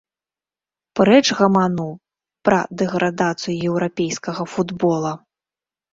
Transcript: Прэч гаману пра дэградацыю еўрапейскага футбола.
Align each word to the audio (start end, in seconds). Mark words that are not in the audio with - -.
Прэч 0.99 1.27
гаману 1.41 1.85
пра 2.49 2.59
дэградацыю 2.83 3.55
еўрапейскага 3.73 4.43
футбола. 4.55 5.13